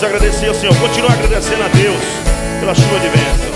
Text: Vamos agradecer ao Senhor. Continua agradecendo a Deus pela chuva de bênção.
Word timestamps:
Vamos 0.00 0.14
agradecer 0.14 0.46
ao 0.46 0.54
Senhor. 0.54 0.76
Continua 0.76 1.12
agradecendo 1.12 1.64
a 1.64 1.66
Deus 1.66 2.00
pela 2.60 2.72
chuva 2.72 3.00
de 3.00 3.08
bênção. 3.08 3.47